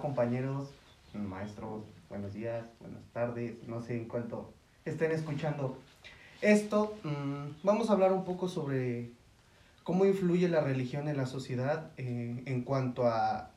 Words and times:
compañeros, 0.00 0.70
maestros? 1.12 1.82
Buenos 2.08 2.32
días, 2.32 2.64
buenas 2.78 3.02
tardes, 3.12 3.56
no 3.66 3.80
sé 3.80 3.96
en 3.96 4.06
cuánto 4.06 4.52
estén 4.84 5.10
escuchando 5.10 5.76
esto. 6.40 6.94
Mm, 7.02 7.64
vamos 7.64 7.90
a 7.90 7.94
hablar 7.94 8.12
un 8.12 8.24
poco 8.24 8.48
sobre 8.48 9.10
cómo 9.82 10.04
influye 10.04 10.48
la 10.48 10.60
religión 10.60 11.08
en 11.08 11.16
la 11.16 11.26
sociedad 11.26 11.90
eh, 11.96 12.42
en 12.46 12.62
cuanto 12.62 13.08
a 13.08 13.50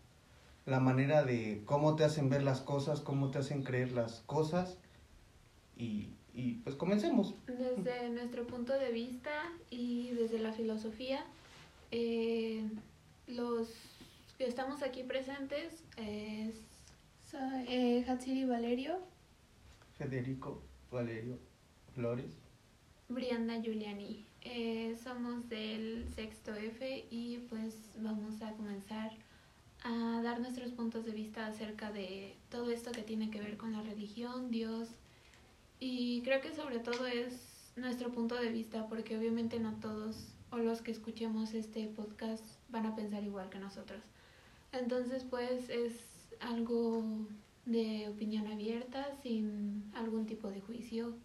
la 0.65 0.79
manera 0.79 1.23
de 1.23 1.61
cómo 1.65 1.95
te 1.95 2.03
hacen 2.03 2.29
ver 2.29 2.41
las 2.41 2.59
cosas, 2.59 3.01
cómo 3.01 3.29
te 3.29 3.37
hacen 3.37 3.61
creer 3.61 3.91
las 3.91 4.23
cosas. 4.25 4.77
Y, 5.77 6.09
pues 6.63 6.75
comencemos. 6.75 7.35
Desde 7.45 8.09
nuestro 8.09 8.47
punto 8.47 8.73
de 8.73 8.91
vista 8.91 9.31
y 9.69 10.09
desde 10.11 10.39
la 10.39 10.53
filosofía, 10.53 11.23
eh, 11.91 12.63
los 13.27 13.94
estamos 14.43 14.83
aquí 14.83 15.03
presentes 15.03 15.83
es... 15.97 16.55
Soy 17.23 17.65
eh, 17.67 18.05
Hatsiri 18.07 18.45
Valerio. 18.45 18.99
Federico 19.97 20.61
Valerio 20.91 21.39
Flores. 21.93 22.37
Brianda 23.09 23.59
Giuliani. 23.61 24.25
Eh, 24.41 24.95
somos 25.03 25.49
del 25.49 26.07
sexto 26.15 26.53
F 26.53 27.07
y 27.09 27.39
pues 27.49 27.75
vamos 27.97 28.41
a 28.41 28.51
comenzar 28.53 29.11
a 29.83 30.21
dar 30.21 30.39
nuestros 30.39 30.71
puntos 30.71 31.05
de 31.05 31.11
vista 31.11 31.47
acerca 31.47 31.91
de 31.91 32.35
todo 32.49 32.69
esto 32.71 32.91
que 32.91 33.01
tiene 33.01 33.31
que 33.31 33.39
ver 33.39 33.57
con 33.57 33.71
la 33.71 33.81
religión, 33.81 34.51
Dios 34.51 34.89
y 35.79 36.21
creo 36.21 36.41
que 36.41 36.53
sobre 36.53 36.79
todo 36.79 37.07
es 37.07 37.71
nuestro 37.75 38.11
punto 38.11 38.35
de 38.35 38.49
vista 38.49 38.87
porque 38.87 39.17
obviamente 39.17 39.59
no 39.59 39.73
todos 39.79 40.33
o 40.51 40.57
los 40.57 40.81
que 40.81 40.91
escuchemos 40.91 41.53
este 41.53 41.87
podcast 41.87 42.43
van 42.69 42.85
a 42.85 42.95
pensar 42.95 43.23
igual 43.23 43.49
que 43.49 43.59
nosotros. 43.59 44.01
Entonces 44.79 45.23
pues 45.23 45.69
es 45.69 45.93
algo 46.39 47.03
de 47.65 48.07
opinión 48.09 48.47
abierta 48.47 49.07
sin 49.21 49.91
algún 49.95 50.25
tipo 50.25 50.49
de 50.49 50.61
juicio 50.61 51.15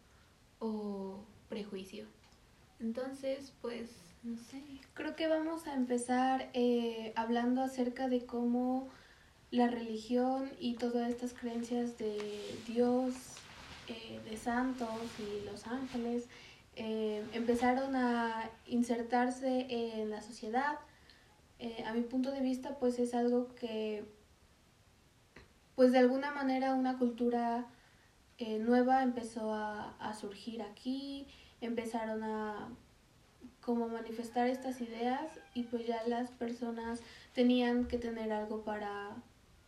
o 0.59 1.25
prejuicio. 1.49 2.07
Entonces, 2.81 3.53
pues, 3.61 3.91
no 4.23 4.37
sé. 4.39 4.63
Creo 4.95 5.15
que 5.15 5.29
vamos 5.29 5.67
a 5.67 5.75
empezar 5.75 6.49
eh, 6.55 7.13
hablando 7.15 7.63
acerca 7.63 8.09
de 8.09 8.25
cómo 8.25 8.89
la 9.51 9.69
religión 9.69 10.51
y 10.59 10.75
todas 10.75 11.11
estas 11.11 11.35
creencias 11.35 11.99
de 11.99 12.19
Dios, 12.67 13.15
eh, 13.89 14.21
de 14.29 14.37
santos 14.37 14.89
y 15.19 15.45
los 15.45 15.67
ángeles 15.67 16.29
eh, 16.77 17.23
empezaron 17.33 17.97
a 17.97 18.49
insertarse 18.67 19.67
en 19.69 20.09
la 20.09 20.23
sociedad. 20.23 20.79
A 21.87 21.93
mi 21.93 22.03
punto 22.03 22.31
de 22.31 22.41
vista, 22.41 22.79
pues 22.79 22.99
es 22.99 23.15
algo 23.15 23.55
que, 23.55 24.05
pues 25.75 25.93
de 25.93 25.99
alguna 25.99 26.33
manera 26.33 26.75
una 26.75 26.99
cultura 26.99 27.67
nueva 28.61 29.03
empezó 29.03 29.53
a, 29.53 29.97
a 29.99 30.15
surgir 30.15 30.63
aquí 30.63 31.27
empezaron 31.61 32.23
a 32.25 32.69
como 33.61 33.89
manifestar 33.89 34.49
estas 34.49 34.81
ideas 34.81 35.39
y 35.55 35.65
pues 35.65 35.87
ya 35.87 36.03
las 36.07 36.31
personas 36.31 37.01
tenían 37.35 37.87
que 37.87 37.99
tener 37.99 38.33
algo 38.33 38.65
para 38.65 39.23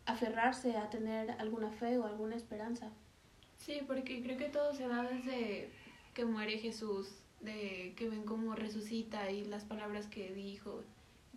aferrarse 0.07 0.77
a 0.77 0.89
tener 0.91 1.31
alguna 1.33 1.71
fe 1.71 1.99
o 1.99 2.07
alguna 2.07 2.37
esperanza. 2.37 2.91
Sí, 3.59 3.81
porque 3.87 4.23
creo 4.23 4.39
que 4.39 4.49
todo 4.49 4.75
se 4.75 4.89
da 4.89 5.03
desde 5.03 5.71
que 6.15 6.25
muere 6.25 6.59
Jesús, 6.59 7.11
de 7.41 7.95
que 7.97 8.09
ven 8.09 8.25
cómo 8.25 8.55
resucita 8.55 9.31
y 9.31 9.45
las 9.45 9.65
palabras 9.65 10.07
que 10.07 10.33
dijo. 10.33 10.83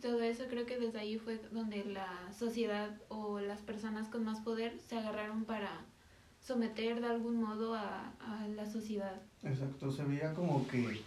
Todo 0.06 0.22
eso 0.22 0.44
creo 0.48 0.68
que 0.68 0.78
desde 0.78 1.00
ahí 1.00 1.18
fue 1.18 1.42
donde 1.52 1.84
la 1.84 2.32
sociedad 2.32 2.92
o 3.10 3.40
las 3.40 3.62
personas 3.62 4.08
con 4.08 4.24
más 4.24 4.40
poder 4.42 4.80
se 4.80 5.00
agarraron 5.00 5.46
para 5.46 5.84
someter 6.40 7.02
de 7.02 7.08
algún 7.08 7.42
modo 7.42 7.74
a, 7.74 8.14
a 8.20 8.48
la 8.50 8.68
sociedad. 8.68 9.20
Exacto, 9.42 9.92
se 9.92 10.04
veía 10.04 10.36
como 10.36 10.68
que 10.68 11.02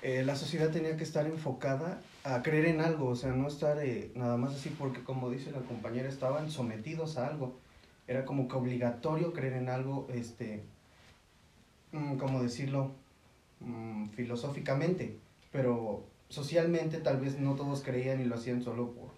eh, 0.00 0.22
la 0.24 0.34
sociedad 0.34 0.70
tenía 0.70 0.96
que 0.96 1.04
estar 1.04 1.26
enfocada 1.26 2.00
a 2.24 2.42
creer 2.42 2.64
en 2.64 2.80
algo, 2.80 3.08
o 3.08 3.16
sea, 3.16 3.32
no 3.32 3.48
estar 3.48 3.78
eh, 3.84 4.10
nada 4.14 4.38
más 4.38 4.54
así 4.54 4.70
porque 4.70 5.04
como 5.04 5.28
dice 5.28 5.52
la 5.52 5.60
compañera, 5.60 6.08
estaban 6.08 6.50
sometidos 6.50 7.18
a 7.18 7.26
algo. 7.26 7.60
Era 8.08 8.24
como 8.24 8.48
que 8.48 8.56
obligatorio 8.56 9.34
creer 9.34 9.52
en 9.52 9.68
algo, 9.68 10.08
este, 10.10 10.64
mm, 11.92 12.16
como 12.16 12.42
decirlo, 12.42 12.92
mm, 13.60 14.08
filosóficamente, 14.08 15.18
pero 15.50 16.10
socialmente 16.32 16.98
tal 16.98 17.18
vez 17.18 17.38
no 17.38 17.54
todos 17.54 17.82
creían 17.82 18.20
y 18.20 18.24
lo 18.24 18.36
hacían 18.36 18.62
solo 18.62 18.92
por, 18.92 19.10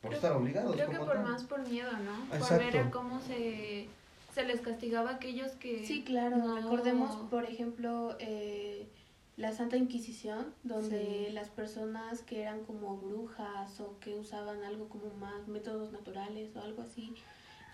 por, 0.00 0.14
estar 0.14 0.32
obligados. 0.32 0.74
Creo 0.74 0.90
que 0.90 0.98
por 0.98 1.18
más 1.20 1.44
por 1.44 1.66
miedo, 1.68 1.90
¿no? 1.98 2.38
Por 2.38 2.58
ver 2.58 2.90
cómo 2.90 3.20
se 3.20 3.88
se 4.32 4.44
les 4.44 4.60
castigaba 4.60 5.10
a 5.10 5.14
aquellos 5.14 5.52
que... 5.52 5.84
Sí, 5.84 6.02
claro. 6.02 6.54
Recordemos, 6.56 7.16
por 7.30 7.44
ejemplo, 7.44 8.16
eh, 8.20 8.88
la 9.36 9.52
Santa 9.52 9.76
Inquisición, 9.76 10.54
donde 10.62 11.30
las 11.32 11.48
personas 11.48 12.22
que 12.22 12.42
eran 12.42 12.64
como 12.64 12.96
brujas 12.96 13.80
o 13.80 13.98
que 13.98 14.14
usaban 14.14 14.62
algo 14.64 14.88
como 14.88 15.12
más 15.14 15.48
métodos 15.48 15.92
naturales 15.92 16.54
o 16.54 16.60
algo 16.60 16.82
así, 16.82 17.14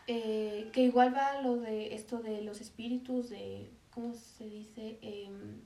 eh, 0.06 0.71
que 0.72 0.82
igual 0.82 1.15
va 1.15 1.43
lo 1.43 1.56
de 1.56 1.94
esto 1.94 2.21
de 2.21 2.41
los 2.43 2.60
espíritus, 2.60 3.28
de, 3.28 3.71
¿cómo 3.91 4.15
se 4.15 4.49
dice? 4.49 4.99
Em, 5.03 5.60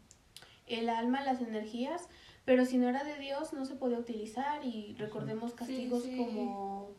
el 0.66 0.88
alma, 0.88 1.22
las 1.22 1.40
energías, 1.40 2.08
pero 2.44 2.64
si 2.64 2.78
no 2.78 2.88
era 2.88 3.04
de 3.04 3.18
Dios 3.18 3.52
no 3.52 3.64
se 3.64 3.74
podía 3.74 3.98
utilizar 3.98 4.64
y 4.64 4.94
recordemos 4.98 5.54
castigos 5.54 6.04
como 6.16 6.94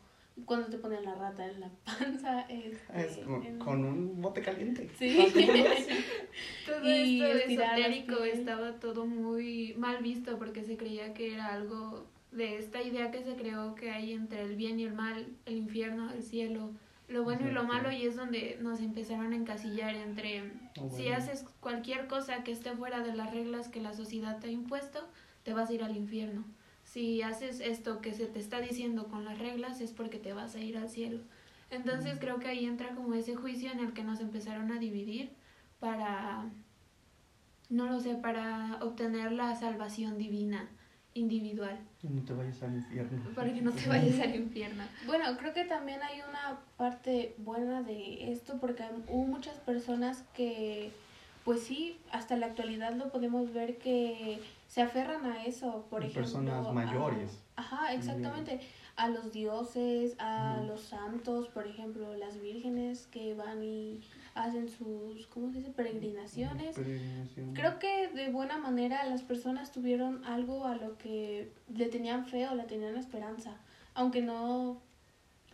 cuando 0.45 0.67
te 0.67 0.77
ponen 0.77 1.03
la 1.03 1.15
rata 1.15 1.45
en 1.45 1.59
la 1.59 1.69
panza. 1.85 2.41
Este, 2.41 3.07
es 3.07 3.19
con, 3.57 3.83
un 3.83 4.21
bote 4.21 4.41
caliente. 4.41 4.89
Sí. 4.97 5.17
todo 6.65 6.95
y 6.95 7.21
esto 7.21 7.51
esotérico 7.51 8.23
estaba 8.23 8.79
todo 8.79 9.05
muy 9.05 9.75
mal 9.77 10.01
visto 10.01 10.37
porque 10.37 10.63
se 10.63 10.77
creía 10.77 11.13
que 11.13 11.33
era 11.33 11.47
algo 11.53 12.05
de 12.31 12.57
esta 12.57 12.81
idea 12.81 13.11
que 13.11 13.23
se 13.23 13.35
creó 13.35 13.75
que 13.75 13.91
hay 13.91 14.13
entre 14.13 14.41
el 14.41 14.55
bien 14.55 14.79
y 14.79 14.85
el 14.85 14.93
mal, 14.93 15.27
el 15.45 15.57
infierno, 15.57 16.11
el 16.13 16.23
cielo, 16.23 16.71
lo 17.09 17.23
bueno 17.23 17.49
y 17.49 17.51
lo 17.51 17.65
malo 17.65 17.91
y 17.91 18.05
es 18.05 18.15
donde 18.15 18.57
nos 18.61 18.79
empezaron 18.79 19.33
a 19.33 19.35
encasillar 19.35 19.95
entre 19.95 20.43
oh, 20.79 20.89
si 20.89 21.09
haces 21.09 21.43
cualquier 21.59 22.07
cosa 22.07 22.43
que 22.43 22.53
esté 22.53 22.71
fuera 22.71 23.01
de 23.01 23.13
las 23.13 23.31
reglas 23.31 23.67
que 23.67 23.81
la 23.81 23.93
sociedad 23.93 24.39
te 24.39 24.47
ha 24.47 24.51
impuesto, 24.51 25.05
te 25.43 25.53
vas 25.53 25.69
a 25.69 25.73
ir 25.73 25.83
al 25.83 25.95
infierno 25.95 26.43
si 26.83 27.21
haces 27.21 27.61
esto 27.61 28.01
que 28.01 28.13
se 28.13 28.25
te 28.25 28.39
está 28.39 28.59
diciendo 28.59 29.07
con 29.07 29.23
las 29.23 29.39
reglas 29.39 29.79
es 29.79 29.91
porque 29.91 30.17
te 30.17 30.33
vas 30.33 30.55
a 30.55 30.59
ir 30.59 30.77
al 30.77 30.89
cielo. 30.89 31.19
Entonces 31.69 32.17
creo 32.19 32.39
que 32.39 32.49
ahí 32.49 32.65
entra 32.65 32.95
como 32.95 33.13
ese 33.13 33.35
juicio 33.35 33.71
en 33.71 33.79
el 33.79 33.93
que 33.93 34.03
nos 34.03 34.19
empezaron 34.19 34.71
a 34.73 34.79
dividir 34.79 35.31
para, 35.79 36.49
no 37.69 37.85
lo 37.85 38.01
sé, 38.01 38.15
para 38.15 38.77
obtener 38.81 39.31
la 39.31 39.55
salvación 39.55 40.17
divina 40.17 40.67
individual. 41.13 41.79
Que 42.01 42.09
no 42.09 42.23
te 42.23 42.33
vayas 42.33 42.61
al 42.61 42.75
infierno. 42.75 43.23
Para 43.35 43.53
que 43.53 43.61
no 43.61 43.71
te 43.71 43.87
vayas 43.87 44.19
al 44.19 44.35
infierno. 44.35 44.83
Bueno, 45.05 45.37
creo 45.37 45.53
que 45.53 45.63
también 45.63 46.01
hay 46.03 46.19
una 46.27 46.59
parte 46.75 47.35
buena 47.37 47.83
de 47.83 48.33
esto 48.33 48.57
porque 48.59 48.83
hubo 49.07 49.25
muchas 49.25 49.57
personas 49.59 50.25
que, 50.33 50.91
pues 51.45 51.63
sí, 51.63 51.97
hasta 52.11 52.35
la 52.35 52.47
actualidad 52.47 52.95
lo 52.95 53.09
podemos 53.13 53.53
ver 53.53 53.77
que 53.77 54.41
se 54.71 54.81
aferran 54.81 55.25
a 55.25 55.43
eso, 55.43 55.85
por 55.89 55.99
ejemplo. 55.99 56.21
Personas 56.21 56.73
mayores. 56.73 57.43
ajá, 57.57 57.93
exactamente. 57.93 58.61
A 58.95 59.09
los 59.09 59.33
dioses, 59.33 60.15
a 60.17 60.63
los 60.65 60.79
santos, 60.79 61.49
por 61.49 61.67
ejemplo, 61.67 62.15
las 62.15 62.39
vírgenes 62.41 63.05
que 63.07 63.33
van 63.33 63.61
y 63.61 63.99
hacen 64.33 64.69
sus, 64.69 65.27
¿cómo 65.27 65.51
se 65.51 65.57
dice? 65.57 65.71
Peregrinaciones. 65.71 66.77
Creo 67.53 67.79
que 67.79 68.07
de 68.13 68.31
buena 68.31 68.59
manera 68.59 69.03
las 69.03 69.23
personas 69.23 69.73
tuvieron 69.73 70.23
algo 70.23 70.65
a 70.65 70.75
lo 70.75 70.97
que 70.97 71.51
le 71.75 71.87
tenían 71.87 72.25
fe 72.25 72.47
o 72.47 72.55
le 72.55 72.63
tenían 72.63 72.95
esperanza, 72.95 73.57
aunque 73.93 74.21
no 74.21 74.77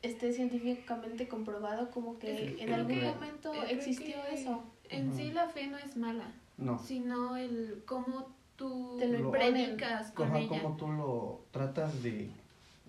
esté 0.04 0.32
científicamente 0.32 1.28
comprobado 1.28 1.90
como 1.90 2.20
que 2.20 2.58
en 2.60 2.72
algún 2.72 3.04
momento 3.04 3.52
existió 3.64 4.18
eso. 4.32 4.64
En 4.90 5.16
sí 5.16 5.32
la 5.32 5.48
fe 5.50 5.66
no 5.66 5.78
es 5.80 5.98
mala, 5.98 6.32
no. 6.58 6.78
sino 6.78 7.36
el 7.36 7.82
cómo 7.88 8.37
tú 8.58 8.98
te 9.00 9.08
lo, 9.08 9.32
predicas 9.32 10.12
con 10.12 10.36
ella. 10.36 10.48
Cómo 10.50 10.76
tú 10.76 10.92
lo 10.92 11.42
tratas 11.52 12.04
de 12.04 12.30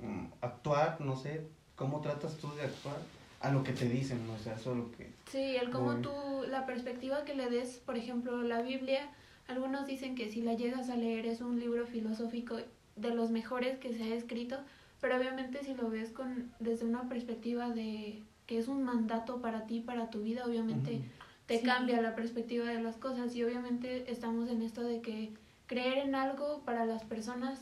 mm, 0.03 0.25
actuar, 0.41 1.00
no 1.00 1.17
sé, 1.17 1.47
cómo 1.76 2.00
tratas 2.00 2.37
tú 2.37 2.53
de 2.56 2.62
actuar 2.62 2.97
a 3.41 3.50
lo 3.50 3.62
que 3.62 3.73
te 3.73 3.88
dicen, 3.88 4.26
¿no? 4.26 4.32
o 4.32 4.38
sea, 4.38 4.55
eso 4.55 4.73
es 4.73 4.79
lo 4.79 4.91
que... 4.93 5.12
Sí, 5.31 5.56
el 5.56 5.70
cómo 5.70 5.97
tú, 5.97 6.11
la 6.49 6.67
perspectiva 6.67 7.25
que 7.25 7.35
le 7.35 7.49
des, 7.49 7.79
por 7.79 7.97
ejemplo, 7.97 8.43
la 8.43 8.62
Biblia, 8.62 9.09
algunos 9.47 9.87
dicen 9.87 10.17
que 10.17 10.29
si 10.29 10.43
la 10.43 10.55
llegas 10.55 10.91
a 10.91 10.97
leer 10.97 11.26
es 11.26 11.41
un 11.41 11.61
libro 11.61 11.87
filosófico 11.87 12.56
de 12.97 13.15
los 13.15 13.31
mejores 13.31 13.79
que 13.79 13.94
se 13.94 14.03
ha 14.03 14.17
escrito, 14.17 14.56
pero 15.00 15.17
obviamente 15.17 15.62
si 15.62 15.75
lo 15.75 15.88
ves 15.88 16.11
con 16.11 16.50
desde 16.59 16.85
una 16.85 17.09
perspectiva 17.09 17.70
de 17.70 18.20
que 18.47 18.59
es 18.59 18.67
un 18.67 18.82
mandato 18.82 19.41
para 19.41 19.67
ti, 19.67 19.81
para 19.81 20.11
tu 20.11 20.23
vida, 20.23 20.44
obviamente 20.44 21.03
te 21.47 21.61
cambia 21.61 22.00
la 22.00 22.15
perspectiva 22.15 22.67
de 22.67 22.82
las 22.82 22.97
cosas. 22.97 23.35
Y 23.37 23.44
obviamente 23.44 24.11
estamos 24.11 24.49
en 24.49 24.62
esto 24.62 24.82
de 24.82 25.00
que 25.00 25.31
creer 25.69 25.99
en 25.99 26.17
algo 26.17 26.62
para 26.65 26.85
las 26.85 27.05
personas 27.05 27.61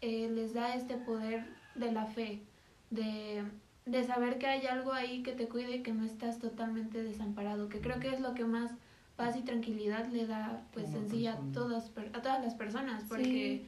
eh, 0.00 0.28
les 0.34 0.52
da 0.52 0.74
este 0.74 0.96
poder 0.96 1.46
de 1.76 1.92
la 1.92 2.06
fe, 2.06 2.42
de 2.90 3.44
de 3.86 4.02
saber 4.02 4.38
que 4.38 4.46
hay 4.46 4.66
algo 4.66 4.92
ahí 4.92 5.22
que 5.22 5.32
te 5.32 5.48
cuide 5.48 5.76
y 5.76 5.82
que 5.82 5.92
no 5.92 6.04
estás 6.04 6.40
totalmente 6.40 7.02
desamparado, 7.02 7.68
que 7.68 7.80
creo 7.80 8.00
que 8.00 8.10
es 8.10 8.20
lo 8.20 8.34
que 8.34 8.44
más 8.44 8.72
paz 9.16 9.36
y 9.36 9.42
tranquilidad 9.42 10.06
le 10.08 10.26
da 10.26 10.62
pues 10.74 10.90
sencilla 10.90 11.34
a 11.34 11.52
todas 11.54 11.90
a 12.12 12.20
todas 12.20 12.44
las 12.44 12.54
personas 12.54 13.02
porque 13.08 13.64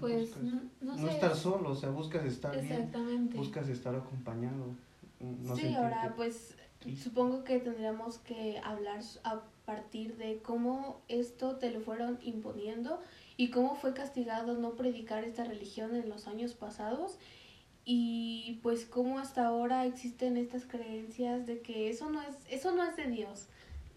pues 0.00 0.36
no, 0.38 0.62
no, 0.80 1.08
estar 1.08 1.36
solo 1.36 1.70
o 1.70 1.74
sea 1.76 1.90
buscas 1.90 2.24
estar 2.24 2.56
Exactamente. 2.56 3.36
buscas 3.36 3.68
estar 3.68 3.94
acompañado 3.94 4.74
sí 5.54 5.72
ahora 5.74 6.12
pues 6.16 6.56
supongo 6.96 7.44
que 7.44 7.58
tendríamos 7.58 8.18
que 8.18 8.60
hablar 8.62 9.00
a 9.24 9.42
partir 9.64 10.16
de 10.16 10.38
cómo 10.38 11.02
esto 11.08 11.56
te 11.56 11.70
lo 11.70 11.80
fueron 11.80 12.18
imponiendo 12.22 13.00
y 13.36 13.50
cómo 13.50 13.76
fue 13.76 13.94
castigado 13.94 14.56
no 14.56 14.74
predicar 14.76 15.24
esta 15.24 15.44
religión 15.44 15.94
en 15.94 16.08
los 16.08 16.26
años 16.26 16.54
pasados. 16.54 17.18
Y 17.84 18.60
pues 18.62 18.84
cómo 18.84 19.18
hasta 19.18 19.46
ahora 19.46 19.86
existen 19.86 20.36
estas 20.36 20.66
creencias 20.66 21.46
de 21.46 21.60
que 21.60 21.88
eso 21.88 22.10
no 22.10 22.20
es 22.22 22.36
eso 22.50 22.74
no 22.74 22.84
es 22.84 22.96
de 22.96 23.06
Dios. 23.08 23.48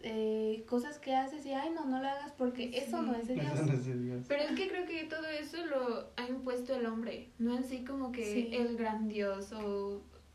Eh, 0.04 0.64
cosas 0.68 0.98
que 0.98 1.16
haces 1.16 1.46
y 1.46 1.54
ay 1.54 1.70
no 1.70 1.86
no 1.86 2.02
lo 2.02 2.08
hagas 2.08 2.32
porque 2.32 2.72
eso 2.74 3.02
no 3.04 3.14
es 3.16 3.28
de 3.28 3.36
Dios. 3.36 4.26
pero 4.28 4.44
es 4.44 4.52
que 4.54 4.68
creo 4.68 4.86
que 4.88 5.04
todo 5.04 5.28
eso 5.28 5.64
lo 5.66 6.08
ha 6.18 6.28
impuesto 6.28 6.74
el 6.74 6.88
hombre 6.88 7.30
no 7.38 7.56
en 7.56 7.64
sí 7.64 7.84
como 7.84 8.12
que 8.12 8.56
el 8.58 8.78
gran 8.78 9.08
Dios 9.08 9.52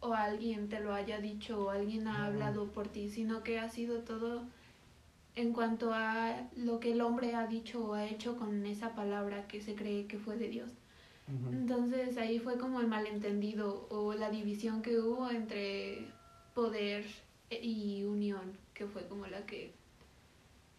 o, 0.00 0.12
alguien 0.12 0.68
te 0.68 0.80
lo 0.80 0.94
haya 0.94 1.20
dicho 1.20 1.64
o 1.64 1.70
alguien 1.70 2.08
ha 2.08 2.26
hablado 2.26 2.66
por 2.68 2.88
ti 2.88 3.08
sino 3.10 3.42
que 3.42 3.58
ha 3.58 3.68
sido 3.68 4.00
todo 4.00 4.42
en 5.34 5.52
cuanto 5.52 5.92
a 5.92 6.48
lo 6.56 6.80
que 6.80 6.92
el 6.92 7.00
hombre 7.00 7.34
ha 7.34 7.46
dicho 7.46 7.84
o 7.84 7.94
ha 7.94 8.06
hecho 8.06 8.36
con 8.36 8.64
esa 8.64 8.94
palabra 8.94 9.46
que 9.48 9.60
se 9.60 9.74
cree 9.74 10.06
que 10.06 10.18
fue 10.18 10.36
de 10.36 10.48
Dios. 10.48 10.70
Entonces 11.50 12.16
ahí 12.16 12.38
fue 12.38 12.56
como 12.56 12.80
el 12.80 12.86
malentendido 12.86 13.86
o 13.90 14.14
la 14.14 14.30
división 14.30 14.80
que 14.80 14.98
hubo 14.98 15.28
entre 15.28 16.06
poder 16.54 17.04
y 17.50 18.04
unión 18.04 18.56
que 18.72 18.86
fue 18.86 19.06
como 19.08 19.26
la 19.26 19.44
que 19.44 19.72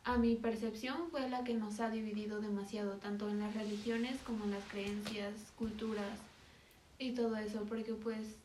a 0.07 0.17
mi 0.17 0.35
percepción 0.35 1.09
fue 1.11 1.29
la 1.29 1.43
que 1.43 1.53
nos 1.53 1.81
ha 1.81 1.89
dividido 1.89 2.39
demasiado, 2.39 2.93
tanto 2.93 3.27
en 3.29 3.39
las 3.39 3.53
religiones 3.53 4.17
como 4.25 4.45
en 4.45 4.51
las 4.51 4.63
creencias, 4.69 5.33
culturas 5.57 6.17
y 6.97 7.11
todo 7.11 7.35
eso, 7.35 7.65
porque 7.67 7.93
pues 7.93 8.37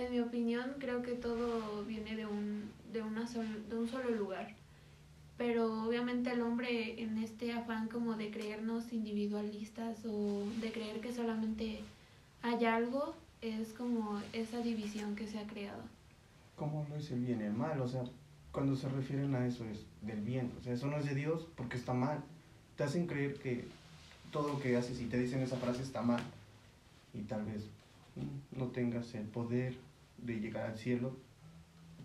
en 0.00 0.12
mi 0.12 0.20
opinión 0.20 0.74
creo 0.78 1.02
que 1.02 1.12
todo 1.12 1.84
viene 1.84 2.16
de 2.16 2.26
un, 2.26 2.70
de, 2.92 3.02
una 3.02 3.24
de 3.24 3.76
un 3.76 3.88
solo 3.88 4.10
lugar. 4.10 4.54
Pero 5.36 5.84
obviamente 5.84 6.30
el 6.32 6.42
hombre 6.42 7.02
en 7.02 7.18
este 7.18 7.52
afán 7.52 7.88
como 7.88 8.14
de 8.14 8.30
creernos 8.30 8.92
individualistas 8.92 10.04
o 10.04 10.44
de 10.60 10.70
creer 10.70 11.00
que 11.00 11.12
solamente 11.12 11.80
hay 12.42 12.64
algo, 12.66 13.14
es 13.40 13.72
como 13.72 14.20
esa 14.32 14.60
división 14.60 15.16
que 15.16 15.26
se 15.26 15.38
ha 15.38 15.46
creado. 15.46 15.82
¿Cómo 16.56 16.86
no 16.90 16.96
es 16.96 17.10
el 17.10 17.20
bien 17.20 17.40
y 17.40 17.44
el 17.44 17.54
mal? 17.54 17.80
O 17.80 17.88
sea, 17.88 18.04
cuando 18.52 18.76
se 18.76 18.88
refieren 18.88 19.34
a 19.34 19.46
eso 19.46 19.64
es 19.64 19.86
del 20.02 20.20
bien. 20.20 20.52
O 20.60 20.62
sea, 20.62 20.74
eso 20.74 20.88
no 20.88 20.98
es 20.98 21.06
de 21.06 21.14
Dios 21.14 21.46
porque 21.56 21.76
está 21.76 21.94
mal. 21.94 22.22
Te 22.76 22.84
hacen 22.84 23.06
creer 23.06 23.38
que 23.38 23.64
todo 24.30 24.48
lo 24.48 24.60
que 24.60 24.76
haces 24.76 25.00
y 25.00 25.06
te 25.06 25.18
dicen 25.18 25.40
esa 25.40 25.56
frase 25.56 25.82
está 25.82 26.02
mal. 26.02 26.22
Y 27.14 27.22
tal 27.22 27.44
vez 27.44 27.64
mm, 28.16 28.58
no 28.58 28.66
tengas 28.66 29.14
el 29.14 29.24
poder 29.24 29.74
de 30.22 30.40
llegar 30.40 30.66
al 30.66 30.78
cielo, 30.78 31.16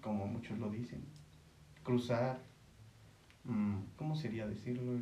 como 0.02 0.28
muchos 0.28 0.58
lo 0.60 0.70
dicen. 0.70 1.04
Cruzar, 1.84 2.40
mm, 3.44 3.78
¿cómo 3.96 4.16
sería 4.16 4.48
decirlo? 4.48 4.94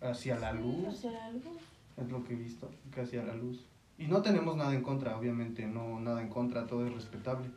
Hacia 0.00 0.38
la 0.38 0.52
luz. 0.52 0.88
Hacia 0.88 1.12
la 1.12 1.30
luz. 1.30 1.58
Es 1.96 2.08
lo 2.10 2.24
que 2.24 2.34
he 2.34 2.36
visto, 2.36 2.70
que 2.92 3.00
hacia 3.00 3.22
la 3.22 3.34
luz. 3.34 3.64
Y 3.98 4.06
no 4.06 4.22
tenemos 4.22 4.56
nada 4.56 4.74
en 4.74 4.82
contra, 4.82 5.16
obviamente, 5.16 5.66
no 5.66 6.00
nada 6.00 6.20
en 6.20 6.28
contra, 6.28 6.66
todo 6.66 6.86
es 6.86 6.92
respetable. 6.92 7.48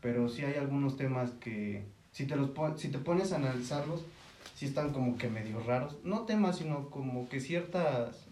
Pero 0.00 0.28
sí 0.28 0.44
hay 0.44 0.54
algunos 0.54 0.96
temas 0.96 1.32
que 1.32 1.84
si 2.12 2.26
te, 2.26 2.36
los 2.36 2.50
si 2.80 2.88
te 2.88 2.98
pones 2.98 3.32
a 3.32 3.36
analizarlos, 3.36 4.04
sí 4.54 4.66
están 4.66 4.92
como 4.92 5.16
que 5.18 5.28
medio 5.28 5.60
raros. 5.60 5.98
No 6.04 6.22
temas, 6.22 6.56
sino 6.56 6.90
como 6.90 7.28
que 7.28 7.40
ciertas, 7.40 8.26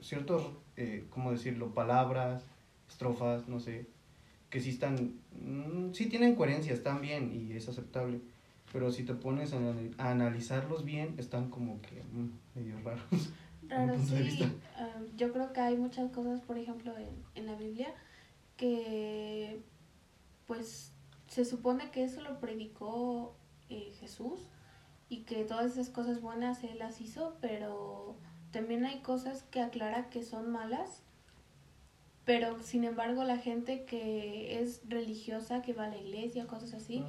ciertos, 0.00 0.50
eh, 0.76 1.06
¿cómo 1.10 1.32
decirlo? 1.32 1.74
Palabras, 1.74 2.44
estrofas, 2.88 3.48
no 3.48 3.60
sé, 3.60 3.88
que 4.50 4.60
sí 4.60 4.70
están, 4.70 5.14
mm, 5.40 5.92
sí 5.92 6.06
tienen 6.06 6.34
coherencia, 6.34 6.72
están 6.72 7.00
bien 7.00 7.32
y 7.32 7.52
es 7.52 7.68
aceptable. 7.68 8.20
Pero 8.72 8.92
si 8.92 9.04
te 9.04 9.14
pones 9.14 9.52
a, 9.52 9.58
analizarlos 9.98 10.84
bien, 10.84 11.14
están 11.18 11.50
como 11.50 11.80
que 11.80 12.02
mm, 12.12 12.58
medio 12.58 12.80
raros. 12.82 13.02
Raros, 13.68 14.00
sí. 14.08 14.52
yo 15.16 15.32
creo 15.32 15.52
que 15.52 15.60
hay 15.60 15.76
muchas 15.76 16.10
cosas, 16.10 16.40
por 16.40 16.58
ejemplo, 16.58 16.92
en, 16.98 17.08
en 17.36 17.46
la 17.46 17.54
Biblia 17.54 17.94
que 18.56 19.62
pues 20.46 20.92
se 21.28 21.44
supone 21.44 21.90
que 21.92 22.02
eso 22.02 22.20
lo 22.20 22.40
predicó 22.40 23.36
eh, 23.68 23.92
Jesús 24.00 24.40
y 25.08 25.18
que 25.18 25.44
todas 25.44 25.72
esas 25.72 25.88
cosas 25.88 26.20
buenas 26.20 26.62
él 26.64 26.78
las 26.78 27.00
hizo, 27.00 27.36
pero 27.40 28.16
también 28.50 28.84
hay 28.84 29.00
cosas 29.00 29.44
que 29.44 29.60
aclara 29.60 30.10
que 30.10 30.24
son 30.24 30.50
malas, 30.50 31.02
pero 32.30 32.62
sin 32.62 32.84
embargo 32.84 33.24
la 33.24 33.38
gente 33.38 33.84
que 33.86 34.62
es 34.62 34.82
religiosa, 34.88 35.62
que 35.62 35.72
va 35.72 35.86
a 35.86 35.88
la 35.88 35.96
iglesia, 35.96 36.46
cosas 36.46 36.74
así, 36.74 37.04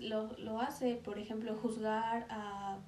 lo, 0.00 0.36
lo 0.36 0.60
hace, 0.60 0.96
por 0.96 1.20
ejemplo, 1.20 1.54
juzgar 1.54 2.26
a, 2.28 2.80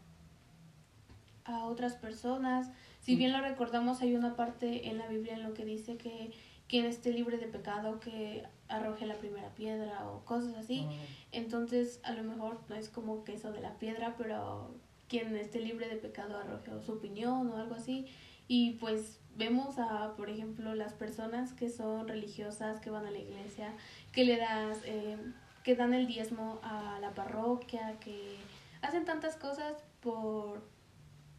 a 1.45 1.65
otras 1.67 1.95
personas. 1.95 2.73
Si 3.03 3.15
bien 3.15 3.33
lo 3.33 3.41
recordamos, 3.41 4.03
hay 4.03 4.17
una 4.17 4.35
parte 4.35 4.89
en 4.89 4.99
la 4.99 5.07
Biblia 5.07 5.35
en 5.35 5.45
lo 5.45 5.55
que 5.55 5.65
dice 5.65 5.97
que 5.97 6.33
quien 6.67 6.87
esté 6.87 7.13
libre 7.13 7.39
de 7.39 7.47
pecado, 7.47 8.01
que 8.01 8.43
arroje 8.67 9.07
la 9.07 9.15
primera 9.15 9.51
piedra 9.51 10.11
o 10.11 10.25
cosas 10.25 10.57
así. 10.57 10.85
Entonces, 11.31 12.01
a 12.03 12.15
lo 12.15 12.25
mejor 12.25 12.63
no 12.69 12.75
es 12.75 12.89
como 12.89 13.23
que 13.23 13.35
eso 13.35 13.53
de 13.53 13.61
la 13.61 13.79
piedra, 13.79 14.17
pero 14.19 14.75
quien 15.07 15.37
esté 15.37 15.61
libre 15.61 15.89
de 15.89 15.99
pecado 15.99 16.37
arroje 16.37 16.73
su 16.85 16.95
opinión 16.95 17.47
o 17.53 17.59
algo 17.59 17.77
así. 17.77 18.09
Y 18.49 18.73
pues 18.75 19.21
vemos 19.37 19.79
a, 19.79 20.15
por 20.17 20.31
ejemplo, 20.31 20.75
las 20.75 20.93
personas 20.93 21.53
que 21.53 21.71
son 21.71 22.09
religiosas, 22.09 22.81
que 22.81 22.91
van 22.91 23.07
a 23.07 23.11
la 23.11 23.19
iglesia, 23.19 23.73
que 24.13 24.25
le 24.25 24.37
das, 24.37 24.81
eh, 24.85 25.17
que 25.63 25.75
dan 25.75 25.95
el 25.95 26.07
diezmo 26.07 26.61
a 26.63 26.99
la 27.01 27.15
parroquia, 27.15 27.99
que 28.01 28.37
hacen 28.83 29.05
tantas 29.05 29.37
cosas 29.37 29.83
por 30.01 30.63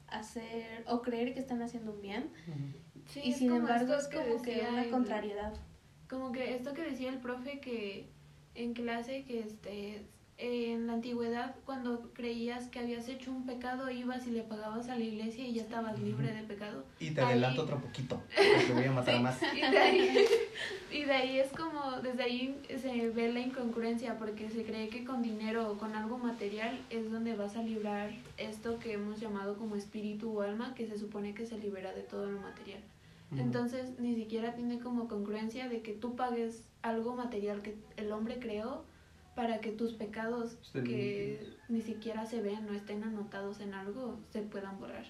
hacer 0.07 0.83
o 0.87 1.01
creer 1.01 1.33
que 1.33 1.39
están 1.39 1.61
haciendo 1.61 1.91
un 1.91 2.01
bien. 2.01 2.31
y 3.23 3.33
sin 3.33 3.53
embargo 3.53 3.93
es 3.93 4.07
como 4.07 4.41
que 4.41 4.65
una 4.71 4.89
contrariedad 4.89 5.53
como 6.09 6.31
que 6.31 6.55
esto 6.55 6.73
que 6.73 6.83
decía 6.83 7.09
el 7.09 7.19
profe 7.19 7.59
que 7.59 8.07
en 8.53 8.73
clase 8.73 9.23
que 9.23 9.39
este 9.39 10.05
en 10.37 10.87
la 10.87 10.93
antigüedad 10.93 11.55
cuando 11.65 12.11
creías 12.13 12.67
que 12.67 12.79
habías 12.79 13.07
hecho 13.07 13.31
un 13.31 13.45
pecado 13.45 13.89
ibas 13.89 14.27
y 14.27 14.31
le 14.31 14.41
pagabas 14.41 14.89
a 14.89 14.97
la 14.97 15.03
iglesia 15.03 15.47
y 15.47 15.53
ya 15.53 15.61
estabas 15.61 15.97
libre 15.99 16.33
de 16.33 16.43
pecado. 16.43 16.83
Y 16.99 17.11
te 17.11 17.21
adelanto 17.21 17.63
otro 17.63 17.79
poquito, 17.79 18.21
porque 18.35 18.73
voy 18.73 18.83
a 18.85 18.91
matar 18.91 19.21
más. 19.21 19.39
Y 19.55 19.61
de, 19.61 19.77
ahí, 19.77 20.25
y 20.91 21.03
de 21.03 21.13
ahí 21.13 21.39
es 21.39 21.51
como, 21.51 22.01
desde 22.01 22.23
ahí 22.23 22.61
se 22.81 23.09
ve 23.09 23.31
la 23.31 23.39
incongruencia 23.39 24.17
porque 24.17 24.49
se 24.49 24.63
cree 24.63 24.89
que 24.89 25.05
con 25.05 25.21
dinero 25.21 25.71
o 25.71 25.77
con 25.77 25.95
algo 25.95 26.17
material 26.17 26.79
es 26.89 27.09
donde 27.11 27.35
vas 27.35 27.55
a 27.55 27.63
librar 27.63 28.11
esto 28.37 28.79
que 28.79 28.93
hemos 28.93 29.19
llamado 29.19 29.57
como 29.57 29.75
espíritu 29.75 30.37
o 30.37 30.41
alma 30.41 30.75
que 30.75 30.87
se 30.87 30.97
supone 30.97 31.33
que 31.33 31.45
se 31.45 31.57
libera 31.57 31.93
de 31.93 32.01
todo 32.01 32.29
lo 32.29 32.41
material. 32.41 32.81
Entonces 33.37 33.99
ni 33.99 34.15
siquiera 34.15 34.53
tiene 34.55 34.79
como 34.79 35.07
congruencia 35.07 35.67
de 35.67 35.81
que 35.81 35.93
tú 35.93 36.15
pagues 36.15 36.63
algo 36.81 37.15
material 37.15 37.61
que 37.61 37.75
el 37.97 38.11
hombre 38.11 38.39
creó 38.39 38.85
para 39.35 39.59
que 39.59 39.71
tus 39.71 39.93
pecados 39.93 40.57
que 40.73 41.57
ni 41.67 41.81
siquiera 41.81 42.25
se 42.25 42.41
ven 42.41 42.69
o 42.69 42.73
estén 42.73 43.03
anotados 43.03 43.59
en 43.59 43.73
algo 43.73 44.17
se 44.31 44.41
puedan 44.41 44.79
borrar. 44.79 45.05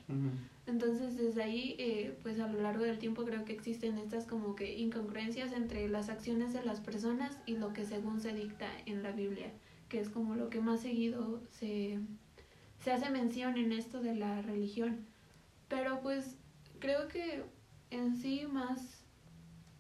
Entonces 0.66 1.16
desde 1.16 1.44
ahí, 1.44 1.76
eh, 1.78 2.18
pues 2.24 2.40
a 2.40 2.48
lo 2.48 2.60
largo 2.60 2.84
del 2.84 2.98
tiempo 2.98 3.24
creo 3.24 3.46
que 3.46 3.54
existen 3.54 4.00
estas 4.00 4.26
como 4.26 4.56
que 4.56 4.78
incongruencias 4.78 5.54
entre 5.54 5.88
las 5.88 6.10
acciones 6.10 6.54
de 6.54 6.64
las 6.64 6.82
personas 6.82 7.38
y 7.46 7.58
lo 7.58 7.72
que 7.72 7.86
según 7.86 8.20
se 8.20 8.34
dicta 8.34 8.68
en 8.88 9.04
la 9.04 9.12
Biblia, 9.12 9.52
que 9.90 10.00
es 10.00 10.10
como 10.10 10.34
lo 10.36 10.50
que 10.50 10.60
más 10.60 10.82
seguido 10.82 11.44
se, 11.52 12.00
se 12.80 12.92
hace 12.92 13.12
mención 13.12 13.58
en 13.58 13.72
esto 13.72 14.02
de 14.02 14.16
la 14.16 14.42
religión. 14.42 15.06
Pero 15.68 16.02
pues 16.02 16.38
creo 16.80 17.08
que 17.10 17.44
en 17.92 18.16
sí 18.16 18.48
más 18.52 19.04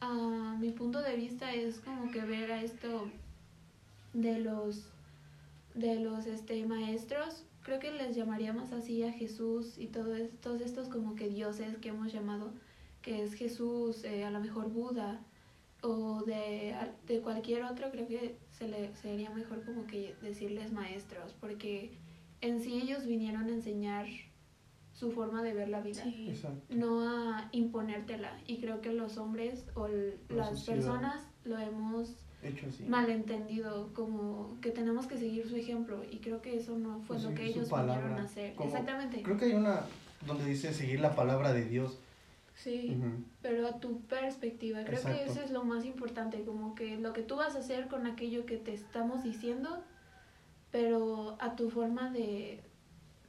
a 0.02 0.56
mi 0.60 0.72
punto 0.72 1.02
de 1.02 1.16
vista 1.16 1.52
es 1.52 1.80
como 1.80 2.12
que 2.12 2.22
ver 2.22 2.52
a 2.52 2.62
esto 2.62 3.10
de 4.16 4.40
los 4.40 4.90
de 5.74 6.00
los 6.00 6.26
este 6.26 6.66
maestros 6.66 7.44
creo 7.62 7.80
que 7.80 7.92
les 7.92 8.16
llamaríamos 8.16 8.72
así 8.72 9.04
a 9.04 9.12
Jesús 9.12 9.78
y 9.78 9.88
todo 9.88 10.16
todos 10.42 10.62
estos 10.62 10.88
como 10.88 11.16
que 11.16 11.28
dioses 11.28 11.78
que 11.78 11.90
hemos 11.90 12.14
llamado 12.14 12.54
que 13.02 13.24
es 13.24 13.34
Jesús 13.34 14.04
eh, 14.06 14.24
a 14.24 14.32
lo 14.32 14.40
mejor 14.40 14.70
Buda 14.70 15.20
o 15.82 16.24
de, 16.24 16.74
de 17.06 17.20
cualquier 17.20 17.64
otro 17.64 17.92
creo 17.92 18.08
que 18.08 18.38
se 18.52 18.70
le 18.70 18.96
sería 18.96 19.30
mejor 19.32 19.66
como 19.66 19.86
que 19.86 20.16
decirles 20.22 20.72
maestros 20.72 21.34
porque 21.42 21.92
en 22.40 22.62
sí 22.62 22.80
ellos 22.82 23.06
vinieron 23.06 23.46
a 23.46 23.50
enseñar 23.50 24.08
su 24.94 25.12
forma 25.12 25.44
de 25.44 25.54
ver 25.54 25.68
la 25.68 25.82
vida, 25.82 26.06
no 26.70 27.02
a 27.02 27.50
imponértela. 27.52 28.40
Y 28.48 28.62
creo 28.62 28.80
que 28.80 28.94
los 28.94 29.18
hombres 29.18 29.66
o 29.76 29.90
las 30.30 30.64
personas 30.64 31.28
lo 31.44 31.60
hemos 31.60 32.25
malentendido, 32.88 33.92
como 33.94 34.58
que 34.62 34.72
tenemos 34.72 35.08
que 35.08 35.18
seguir 35.18 35.48
su 35.48 35.56
ejemplo 35.56 36.04
y 36.10 36.18
creo 36.18 36.42
que 36.42 36.58
eso 36.58 36.78
no 36.78 37.00
fue 37.02 37.20
lo 37.20 37.34
que 37.34 37.46
ellos 37.46 37.70
pudieron 37.70 38.20
hacer. 38.20 38.56
Exactamente. 38.60 39.22
Creo 39.24 39.38
que 39.38 39.46
hay 39.46 39.54
una 39.54 39.82
donde 40.26 40.46
dice 40.46 40.74
seguir 40.74 41.00
la 41.00 41.16
palabra 41.16 41.54
de 41.54 41.66
Dios. 41.66 42.00
Sí, 42.56 42.98
pero 43.42 43.68
a 43.68 43.80
tu 43.80 44.00
perspectiva, 44.02 44.84
creo 44.86 45.04
que 45.04 45.26
eso 45.26 45.42
es 45.42 45.52
lo 45.52 45.64
más 45.64 45.84
importante, 45.84 46.44
como 46.44 46.74
que 46.74 46.98
lo 46.98 47.12
que 47.12 47.22
tú 47.22 47.36
vas 47.36 47.56
a 47.56 47.60
hacer 47.60 47.88
con 47.90 48.08
aquello 48.08 48.46
que 48.46 48.58
te 48.58 48.74
estamos 48.74 49.24
diciendo, 49.24 49.84
pero 50.72 51.36
a 51.40 51.56
tu 51.58 51.70
forma 51.70 52.10
de, 52.12 52.62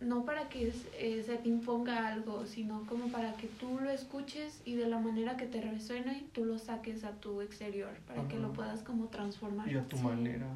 no 0.01 0.25
para 0.25 0.49
que 0.49 0.73
eh, 0.99 1.23
se 1.25 1.37
te 1.37 1.49
imponga 1.49 2.09
algo, 2.09 2.45
sino 2.47 2.85
como 2.87 3.09
para 3.09 3.33
que 3.35 3.47
tú 3.47 3.79
lo 3.81 3.91
escuches 3.91 4.61
y 4.65 4.75
de 4.75 4.89
la 4.89 4.99
manera 4.99 5.37
que 5.37 5.47
te 5.47 5.61
resuene, 5.61 6.27
tú 6.33 6.45
lo 6.45 6.59
saques 6.59 7.05
a 7.05 7.13
tu 7.13 7.41
exterior, 7.41 7.91
para 8.07 8.29
que 8.29 8.39
lo 8.39 8.53
puedas 8.53 8.83
como 8.83 9.07
transformar. 9.07 9.71
Y 9.71 9.77
a 9.77 9.85
tu 9.85 9.97
manera. 9.99 10.47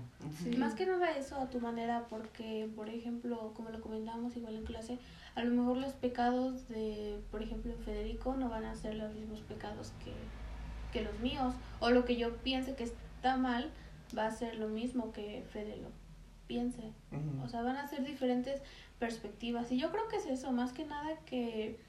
Sí. 0.42 0.56
Más 0.56 0.74
que 0.74 0.86
nada 0.86 1.16
eso 1.16 1.36
a 1.40 1.48
tu 1.48 1.60
manera, 1.60 2.06
porque, 2.10 2.68
por 2.76 2.88
ejemplo, 2.88 3.52
como 3.54 3.70
lo 3.70 3.80
comentamos 3.80 4.36
igual 4.36 4.56
en 4.56 4.64
clase, 4.64 4.98
a 5.34 5.44
lo 5.44 5.54
mejor 5.54 5.78
los 5.78 5.92
pecados 5.94 6.68
de, 6.68 7.18
por 7.30 7.42
ejemplo, 7.42 7.72
Federico 7.84 8.34
no 8.34 8.48
van 8.48 8.64
a 8.64 8.74
ser 8.74 8.96
los 8.96 9.14
mismos 9.14 9.40
pecados 9.40 9.92
que, 10.04 10.12
que 10.92 11.04
los 11.04 11.18
míos, 11.20 11.54
o 11.80 11.90
lo 11.90 12.04
que 12.04 12.16
yo 12.16 12.36
piense 12.36 12.74
que 12.74 12.84
está 12.84 13.36
mal 13.36 13.70
va 14.16 14.26
a 14.26 14.30
ser 14.30 14.56
lo 14.56 14.68
mismo 14.68 15.12
que 15.12 15.44
Fede 15.50 15.76
lo 15.76 15.88
piense. 16.46 16.92
O 17.44 17.48
sea, 17.48 17.62
van 17.62 17.76
a 17.76 17.86
ser 17.86 18.04
diferentes 18.04 18.60
perspectivas. 19.00 19.72
Y 19.72 19.78
yo 19.78 19.90
creo 19.90 20.06
que 20.06 20.16
es 20.16 20.26
eso, 20.26 20.52
más 20.52 20.72
que 20.72 20.84
nada 20.84 21.18
que 21.24 21.80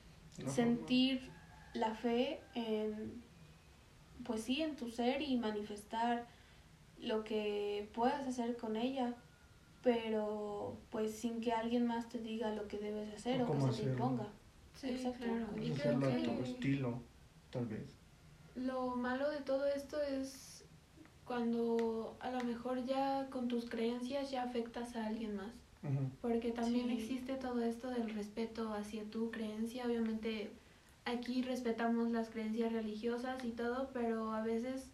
sentir 0.48 1.30
la 1.74 1.94
fe 1.94 2.42
en, 2.56 3.22
pues 4.24 4.42
sí, 4.42 4.64
en 4.64 4.76
tu 4.76 4.90
ser 4.90 5.22
y 5.22 5.38
manifestar 5.38 6.26
lo 7.00 7.24
que 7.24 7.90
puedas 7.94 8.28
hacer 8.28 8.58
con 8.58 8.76
ella, 8.76 9.16
pero 9.84 10.78
pues 10.90 11.14
sin 11.14 11.42
que 11.42 11.52
alguien 11.52 11.86
más 11.86 12.10
te 12.10 12.20
diga 12.20 12.56
lo 12.56 12.68
que 12.68 12.80
debes 12.80 13.14
hacer 13.14 13.44
o, 13.44 13.52
que 13.52 13.74
se 13.74 13.84
te 13.84 13.90
imponga. 13.90 14.28
Sí, 14.76 14.90
Exacto. 14.90 15.26
claro. 15.26 15.48
Y 15.62 15.72
creo 15.72 16.00
que 16.00 16.42
estilo, 16.44 17.02
tal 17.52 17.68
vez. 17.68 17.98
Lo 18.56 18.96
malo 18.96 19.30
de 19.30 19.42
todo 19.42 19.66
esto 19.68 20.02
es 20.02 20.64
cuando 21.26 22.18
a 22.20 22.32
lo 22.32 22.44
mejor 22.44 22.86
ya 22.86 23.28
con 23.30 23.48
tus 23.48 23.70
creencias 23.70 24.32
ya 24.32 24.44
afectas 24.44 24.96
a 24.96 25.08
alguien 25.08 25.36
más. 25.36 25.54
Porque 26.22 26.52
también 26.52 26.92
existe 26.92 27.36
todo 27.36 27.64
esto 27.64 27.90
del 27.90 28.10
respeto 28.14 28.74
hacia 28.74 29.04
tu 29.06 29.32
creencia. 29.32 29.86
Obviamente 29.86 30.52
aquí 31.06 31.42
respetamos 31.42 32.12
las 32.12 32.30
creencias 32.30 32.72
religiosas 32.72 33.44
y 33.44 33.52
todo, 33.52 33.90
pero 33.94 34.32
a 34.34 34.44
veces 34.44 34.92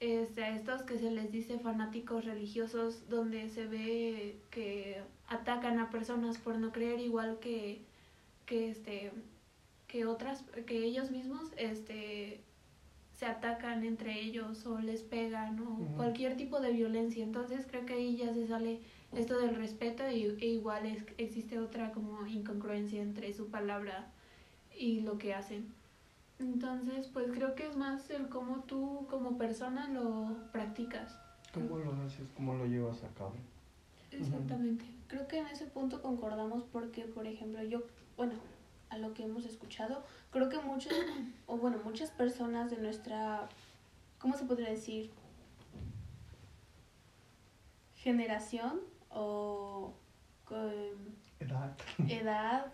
este, 0.00 0.44
a 0.44 0.56
estos 0.56 0.82
que 0.82 0.98
se 0.98 1.10
les 1.10 1.30
dice 1.30 1.58
fanáticos 1.58 2.24
religiosos, 2.24 3.08
donde 3.10 3.50
se 3.50 3.66
ve 3.66 4.36
que 4.50 5.02
atacan 5.28 5.78
a 5.78 5.90
personas 5.90 6.38
por 6.38 6.56
no 6.56 6.72
creer 6.72 7.00
igual 7.00 7.38
que, 7.38 7.82
que, 8.46 8.70
este, 8.70 9.12
que 9.88 10.06
otras, 10.06 10.42
que 10.66 10.84
ellos 10.84 11.10
mismos, 11.10 11.50
este 11.56 12.40
se 13.20 13.26
atacan 13.26 13.84
entre 13.84 14.18
ellos 14.18 14.64
o 14.64 14.78
les 14.78 15.02
pegan 15.02 15.60
o 15.60 15.94
cualquier 15.94 16.38
tipo 16.38 16.58
de 16.58 16.72
violencia. 16.72 17.22
Entonces 17.22 17.66
creo 17.68 17.84
que 17.84 17.92
ahí 17.92 18.16
ya 18.16 18.32
se 18.32 18.46
sale 18.46 18.80
esto 19.14 19.38
del 19.38 19.56
respeto 19.56 20.10
y, 20.10 20.24
e 20.40 20.46
igual 20.46 20.86
es, 20.86 21.04
existe 21.18 21.58
otra 21.58 21.92
como 21.92 22.26
incongruencia 22.26 23.02
entre 23.02 23.34
su 23.34 23.48
palabra 23.48 24.06
y 24.74 25.02
lo 25.02 25.18
que 25.18 25.34
hacen. 25.34 25.66
Entonces, 26.38 27.08
pues 27.12 27.26
creo 27.30 27.54
que 27.54 27.66
es 27.66 27.76
más 27.76 28.08
el 28.08 28.30
cómo 28.30 28.60
tú 28.60 29.06
como 29.10 29.36
persona 29.36 29.86
lo 29.88 30.34
practicas. 30.50 31.14
¿Cómo 31.52 31.76
lo 31.76 31.92
haces? 31.92 32.26
¿Cómo 32.34 32.54
lo 32.54 32.64
llevas 32.64 33.04
a 33.04 33.08
cabo? 33.08 33.34
Exactamente. 34.12 34.86
Creo 35.08 35.28
que 35.28 35.40
en 35.40 35.46
ese 35.48 35.66
punto 35.66 36.00
concordamos 36.00 36.64
porque, 36.72 37.02
por 37.02 37.26
ejemplo, 37.26 37.62
yo, 37.64 37.82
bueno, 38.16 38.32
a 38.90 38.98
lo 38.98 39.14
que 39.14 39.24
hemos 39.24 39.44
escuchado, 39.46 40.04
creo 40.30 40.48
que 40.48 40.58
muchos, 40.58 40.92
o 41.46 41.56
bueno, 41.56 41.78
muchas 41.84 42.10
personas 42.10 42.70
de 42.70 42.78
nuestra, 42.78 43.48
¿cómo 44.18 44.36
se 44.36 44.44
podría 44.44 44.68
decir? 44.68 45.10
Generación 47.94 48.80
o 49.10 49.94
edad. 51.40 51.76
edad 52.08 52.66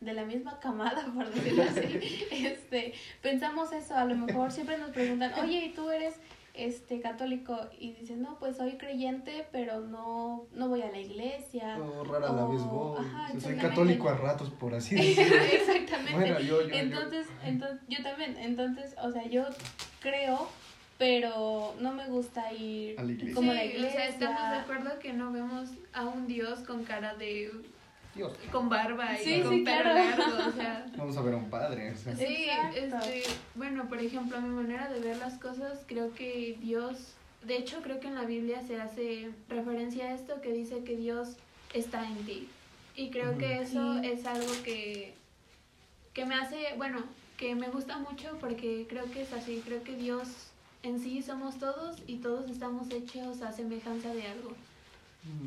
de 0.00 0.12
la 0.12 0.24
misma 0.24 0.60
camada, 0.60 1.06
por 1.14 1.28
decirlo 1.32 1.62
así, 1.68 2.26
este, 2.30 2.94
pensamos 3.22 3.72
eso, 3.72 3.96
a 3.96 4.04
lo 4.04 4.14
mejor 4.14 4.52
siempre 4.52 4.78
nos 4.78 4.90
preguntan, 4.90 5.32
oye, 5.34 5.66
¿y 5.66 5.72
tú 5.72 5.90
eres 5.90 6.16
este 6.56 7.00
católico? 7.00 7.58
Y 7.78 7.92
dicen, 7.92 8.22
no, 8.22 8.38
pues 8.38 8.56
soy 8.56 8.76
creyente, 8.78 9.46
pero 9.52 9.80
no, 9.80 10.46
no 10.54 10.68
voy 10.68 10.82
a 10.82 10.90
la 10.90 10.98
iglesia. 10.98 11.76
No, 11.76 12.04
rara 12.04 12.32
la 12.32 12.46
vez 12.46 12.62
voy. 12.64 13.04
soy 13.40 13.56
católico 13.56 14.08
a 14.08 14.16
ratos, 14.16 14.50
por 14.50 14.74
así 14.74 14.94
decirlo. 14.96 15.36
Exactamente. 15.36 16.12
Bueno, 16.12 16.40
yo, 16.40 16.66
yo, 16.66 16.74
entonces, 16.74 17.26
yo. 17.26 17.48
entonces, 17.48 17.80
yo 17.88 18.02
también, 18.02 18.36
entonces, 18.38 18.94
o 19.02 19.10
sea, 19.10 19.26
yo 19.26 19.44
creo 20.00 20.48
pero 20.98 21.74
no 21.80 21.92
me 21.92 22.06
gusta 22.06 22.52
ir 22.52 22.96
como 23.34 23.50
a 23.50 23.54
la 23.54 23.64
iglesia. 23.64 23.88
O 23.88 23.92
sea, 23.92 24.08
estamos 24.08 24.50
de 24.50 24.56
acuerdo 24.56 24.98
que 24.98 25.12
no 25.12 25.30
vemos 25.30 25.70
a 25.92 26.06
un 26.06 26.26
Dios 26.26 26.60
con 26.60 26.84
cara 26.84 27.14
de 27.14 27.52
Dios. 28.16 28.32
con 28.50 28.68
barba 28.68 29.20
y 29.20 29.42
con 29.42 29.64
pelo 29.64 29.94
largo, 29.94 30.48
o 30.48 30.52
sea. 30.52 30.86
Vamos 30.96 31.16
a 31.16 31.22
ver 31.22 31.34
a 31.34 31.36
un 31.36 31.50
padre. 31.50 31.92
O 31.92 31.96
sea. 31.96 32.16
Sí, 32.16 32.46
este, 32.74 33.22
bueno, 33.54 33.88
por 33.88 33.98
ejemplo, 34.00 34.38
a 34.38 34.40
mi 34.40 34.48
manera 34.48 34.88
de 34.88 35.00
ver 35.00 35.18
las 35.18 35.34
cosas, 35.38 35.84
creo 35.86 36.14
que 36.14 36.56
Dios, 36.60 37.14
de 37.44 37.56
hecho 37.56 37.82
creo 37.82 38.00
que 38.00 38.08
en 38.08 38.14
la 38.14 38.24
Biblia 38.24 38.62
se 38.66 38.80
hace 38.80 39.30
referencia 39.48 40.06
a 40.06 40.14
esto 40.14 40.40
que 40.40 40.52
dice 40.52 40.82
que 40.82 40.96
Dios 40.96 41.36
está 41.74 42.06
en 42.08 42.16
ti. 42.24 42.48
Y 42.94 43.10
creo 43.10 43.36
que 43.36 43.60
eso 43.60 43.98
es 44.02 44.26
algo 44.26 44.52
que, 44.64 45.14
que 46.14 46.24
me 46.24 46.34
hace, 46.34 46.74
bueno, 46.78 47.04
que 47.36 47.54
me 47.54 47.68
gusta 47.68 47.98
mucho 47.98 48.38
porque 48.40 48.86
creo 48.88 49.10
que 49.10 49.22
es 49.22 49.32
así, 49.34 49.62
creo 49.64 49.82
que 49.82 49.94
Dios 49.94 50.28
en 50.82 51.00
sí 51.00 51.22
somos 51.22 51.58
todos 51.58 51.96
y 52.06 52.16
todos 52.16 52.50
estamos 52.50 52.90
hechos 52.90 53.42
a 53.42 53.52
semejanza 53.52 54.14
de 54.14 54.26
algo. 54.26 54.52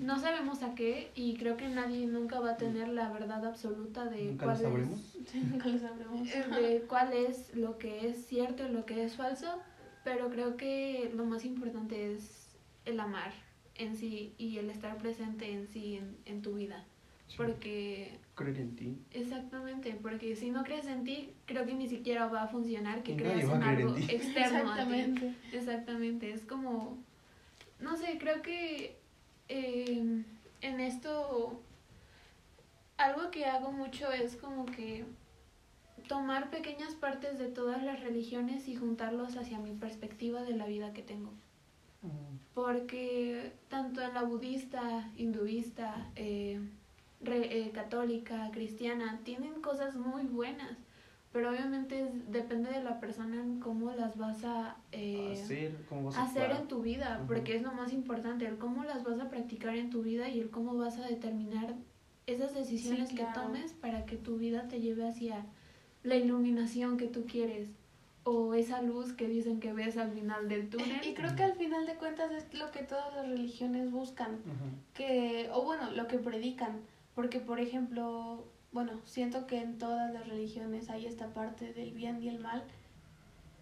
No 0.02 0.20
sabemos 0.20 0.64
a 0.64 0.76
qué 0.76 1.12
y 1.16 1.36
creo 1.36 1.58
que 1.58 1.68
nadie 1.68 2.06
nunca 2.08 2.40
va 2.40 2.52
a 2.52 2.58
tener 2.58 2.88
la 2.88 3.12
verdad 3.12 3.46
absoluta 3.46 4.06
de 4.06 4.38
cuál 4.38 4.56
es 4.56 5.34
de 6.62 6.84
cuál 6.88 7.14
es 7.14 7.56
lo 7.56 7.78
que 7.78 8.08
es 8.08 8.26
cierto 8.26 8.68
y 8.68 8.72
lo 8.72 8.86
que 8.86 9.04
es 9.04 9.16
falso, 9.16 9.60
pero 10.04 10.30
creo 10.30 10.58
que 10.58 11.12
lo 11.16 11.26
más 11.26 11.46
importante 11.46 12.14
es 12.14 12.58
el 12.86 13.00
amar 13.00 13.32
en 13.76 13.96
sí 13.96 14.34
y 14.38 14.58
el 14.58 14.70
estar 14.70 14.98
presente 14.98 15.52
en 15.52 15.68
sí 15.68 15.98
en, 15.98 16.18
en 16.26 16.42
tu 16.42 16.56
vida. 16.56 16.86
Porque... 17.38 18.18
Creer 18.36 18.60
en 18.60 18.76
ti. 18.76 18.98
Exactamente, 19.12 19.98
porque 20.02 20.36
si 20.36 20.50
no 20.50 20.64
crees 20.64 20.88
en 20.88 21.04
ti, 21.04 21.34
creo 21.46 21.66
que 21.66 21.74
ni 21.74 21.88
siquiera 21.88 22.28
va 22.28 22.44
a 22.44 22.48
funcionar 22.48 23.04
que 23.04 23.16
creas 23.16 23.44
en 23.44 23.64
algo 23.64 23.96
externo 23.96 24.60
Exactamente. 24.60 25.28
a 25.28 25.32
ti. 25.32 25.38
Exactamente, 25.54 26.32
es 26.32 26.44
como... 26.46 26.98
No 27.80 27.96
sé, 27.98 28.18
creo 28.20 28.42
que 28.42 28.99
eh, 29.50 30.24
en 30.62 30.80
esto 30.80 31.60
algo 32.98 33.32
que 33.32 33.46
hago 33.46 33.72
mucho 33.72 34.12
es 34.12 34.36
como 34.36 34.66
que 34.66 35.06
tomar 36.08 36.50
pequeñas 36.50 36.96
partes 36.96 37.38
de 37.38 37.48
todas 37.48 37.84
las 37.84 38.02
religiones 38.02 38.68
y 38.68 38.76
juntarlos 38.76 39.38
hacia 39.38 39.60
mi 39.60 39.74
perspectiva 39.74 40.44
de 40.44 40.56
la 40.56 40.66
vida 40.66 40.92
que 40.94 41.02
tengo. 41.02 41.32
Mm. 42.02 42.38
Porque 42.54 43.54
tanto 43.70 44.02
en 44.02 44.14
la 44.14 44.24
budista, 44.24 45.10
hinduista, 45.16 46.10
eh, 46.16 46.60
eh, 47.26 47.72
católica, 47.74 48.50
cristiana, 48.52 49.20
tienen 49.24 49.62
cosas 49.62 49.96
muy 49.96 50.24
buenas, 50.24 50.78
pero 51.32 51.52
obviamente 51.52 52.10
depende 52.30 52.72
de 52.72 52.84
la 52.84 53.00
persona 53.00 53.42
en 53.42 53.60
cómo 53.60 53.92
las 53.92 54.18
vas 54.18 54.44
a 54.44 54.78
eh, 54.92 55.34
hacer, 56.16 56.52
en 56.52 56.68
tu 56.68 56.82
vida, 56.82 57.24
porque 57.28 57.56
es 57.56 57.62
lo 57.62 57.72
más 57.72 57.94
importante, 57.94 58.48
el 58.48 58.58
cómo 58.58 58.84
las 58.84 59.04
vas 59.04 59.20
a 59.20 59.30
practicar 59.30 59.76
en 59.76 59.90
tu 59.90 60.02
vida 60.02 60.30
y 60.30 60.40
el 60.40 60.50
cómo 60.50 60.76
vas 60.76 60.98
a 60.98 61.08
determinar 61.08 61.76
esas 62.26 62.54
decisiones 62.54 63.10
que 63.10 63.26
tomes 63.34 63.74
para 63.74 64.06
que 64.06 64.16
tu 64.16 64.38
vida 64.38 64.68
te 64.68 64.82
lleve 64.82 65.08
hacia 65.08 65.46
la 66.04 66.16
iluminación 66.16 66.98
que 66.98 67.08
tú 67.08 67.26
quieres 67.26 67.70
o 68.24 68.54
esa 68.54 68.82
luz 68.82 69.14
que 69.14 69.28
dicen 69.28 69.60
que 69.60 69.74
ves 69.74 69.98
al 69.98 70.12
final 70.12 70.48
del 70.50 70.70
túnel. 70.70 71.00
Y 71.04 71.14
creo 71.14 71.36
que 71.36 71.44
al 71.44 71.54
final 71.54 71.86
de 71.86 71.96
cuentas 71.96 72.32
es 72.32 72.54
lo 72.54 72.70
que 72.72 72.84
todas 72.84 73.14
las 73.16 73.28
religiones 73.28 73.92
buscan, 73.92 74.40
que 74.94 75.50
o 75.54 75.64
bueno, 75.64 75.92
lo 75.92 76.08
que 76.08 76.18
predican 76.18 76.82
porque, 77.20 77.42
por 77.42 77.60
ejemplo, 77.60 78.46
bueno, 78.72 78.94
siento 79.06 79.48
que 79.48 79.62
en 79.62 79.78
todas 79.78 80.14
las 80.14 80.28
religiones 80.28 80.90
hay 80.90 81.06
esta 81.06 81.34
parte 81.34 81.74
del 81.74 81.92
bien 81.92 82.22
y 82.22 82.30
el 82.30 82.40
mal. 82.40 82.64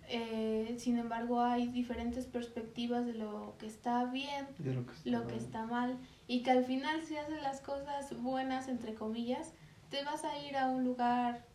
Eh, 0.09 0.75
sin 0.79 0.97
embargo, 0.97 1.41
hay 1.41 1.67
diferentes 1.67 2.25
perspectivas 2.25 3.05
de 3.05 3.13
lo 3.13 3.55
que 3.59 3.67
está 3.67 4.05
bien, 4.05 4.47
de 4.57 4.73
lo 5.05 5.27
que 5.27 5.35
está, 5.35 5.65
mal. 5.65 5.97
Y 6.27 6.43
que 6.43 6.51
al 6.51 6.63
final, 6.63 7.01
si 7.03 7.17
haces 7.17 7.41
las 7.41 7.61
cosas 7.61 8.17
buenas, 8.21 8.69
entre 8.69 8.95
comillas, 8.95 9.53
te 9.89 10.03
vas 10.03 10.23
a 10.23 10.37
ir 10.45 10.55
a 10.57 10.69
un 10.69 10.83
lugar, 10.83 11.45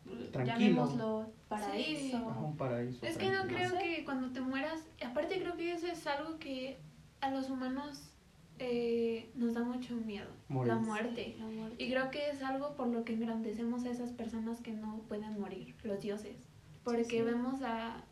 llamémoslo, 0.44 1.30
paraíso. 1.48 2.26
un 2.26 2.56
paraíso. 2.56 3.04
Es 3.04 3.16
que 3.16 3.30
no 3.30 3.44
creo 3.46 3.78
que 3.78 4.04
cuando 4.04 4.32
te 4.32 4.40
mueras, 4.40 4.80
aparte 5.04 5.40
creo 5.40 5.56
que 5.56 5.72
eso 5.72 5.86
es 5.86 6.06
algo 6.06 6.38
que 6.38 6.78
a 7.20 7.30
los 7.30 7.50
humanos 7.50 8.11
eh, 8.58 9.30
nos 9.34 9.54
da 9.54 9.62
mucho 9.62 9.94
miedo 9.94 10.28
la 10.48 10.76
muerte. 10.76 11.34
la 11.38 11.46
muerte. 11.46 11.82
Y 11.82 11.90
creo 11.90 12.10
que 12.10 12.30
es 12.30 12.42
algo 12.42 12.74
por 12.74 12.88
lo 12.88 13.04
que 13.04 13.14
engrandecemos 13.14 13.84
a 13.84 13.90
esas 13.90 14.10
personas 14.10 14.60
que 14.60 14.72
no 14.72 15.02
pueden 15.08 15.40
morir, 15.40 15.74
los 15.82 16.00
dioses. 16.00 16.36
Porque 16.84 17.22
vemos 17.22 17.62
a... 17.62 18.04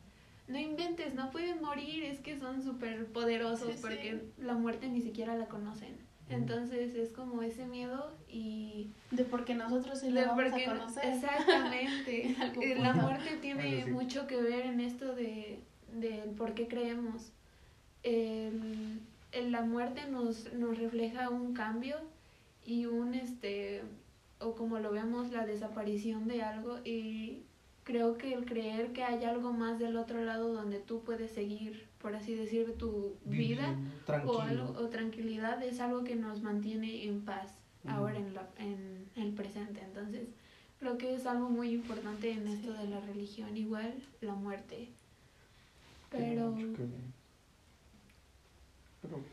No 0.49 0.59
inventes, 0.59 1.15
no 1.15 1.31
pueden 1.31 1.61
morir, 1.61 2.03
es 2.03 2.19
que 2.19 2.39
son 2.39 2.63
súper 2.63 3.07
poderosos 3.07 3.77
porque 3.81 4.25
la 4.39 4.55
muerte 4.55 4.89
ni 4.89 5.01
siquiera 5.01 5.37
la 5.37 5.47
conocen. 5.47 5.97
Entonces 6.29 6.95
es 6.95 7.11
como 7.11 7.43
ese 7.43 7.67
miedo 7.67 8.13
y... 8.29 8.91
De 9.11 9.25
porque 9.25 9.55
nosotros 9.55 10.01
sí 10.01 10.11
lo 10.11 10.25
vamos 10.27 10.53
a 10.53 10.65
conocer. 10.65 11.05
Exactamente. 11.05 12.37
Eh, 12.63 12.77
la 12.77 12.93
muerte 12.93 13.37
tiene 13.41 13.87
mucho 13.87 14.27
que 14.27 14.41
ver 14.41 14.67
en 14.67 14.81
esto 14.81 15.15
de, 15.15 15.61
de 15.93 16.33
por 16.37 16.55
qué 16.55 16.69
creemos. 16.69 17.33
El, 18.03 19.01
la 19.33 19.63
muerte 19.63 20.09
nos, 20.11 20.53
nos 20.55 20.79
refleja 20.79 21.31
un 21.31 21.55
cambio 21.55 21.97
y 22.65 22.87
un, 22.87 23.15
este, 23.15 23.83
o 24.39 24.55
como 24.55 24.79
lo 24.79 24.93
vemos, 24.93 25.31
la 25.31 25.47
desaparición 25.47 26.27
de 26.29 26.43
algo. 26.43 26.79
Y 26.85 27.43
creo 27.85 28.17
que 28.17 28.33
el 28.33 28.45
creer 28.45 28.93
que 28.93 29.05
hay 29.05 29.25
algo 29.25 29.53
más 29.53 29.79
del 29.79 29.97
otro 29.97 30.23
lado 30.25 30.53
donde 30.53 30.79
tú 30.79 31.03
puedes 31.03 31.31
seguir, 31.31 31.87
por 32.01 32.15
así 32.15 32.35
decir, 32.35 32.75
tu 32.79 33.17
vida 33.25 33.77
o, 34.27 34.41
algo, 34.41 34.79
o 34.79 34.89
tranquilidad 34.89 35.63
es 35.63 35.81
algo 35.81 36.05
que 36.05 36.17
nos 36.17 36.43
mantiene 36.43 37.05
en 37.05 37.25
paz 37.25 37.55
ahora 37.87 38.19
en, 38.19 38.35
la, 38.35 38.49
en 38.59 39.09
el 39.17 39.33
presente. 39.33 39.81
Entonces, 39.81 40.29
creo 40.79 40.99
que 40.99 41.15
es 41.15 41.27
algo 41.27 41.49
muy 41.49 41.71
importante 41.71 42.31
en 42.33 42.47
esto 42.49 42.73
de 42.73 42.89
la 42.89 43.01
religión, 43.01 43.57
igual 43.57 43.95
la 44.21 44.35
muerte. 44.35 44.89
Pero... 46.11 46.55
Pero 46.57 47.11